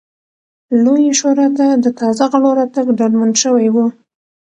[0.83, 3.75] لویې شورا ته د تازه غړو راتګ ډاډمن شوی و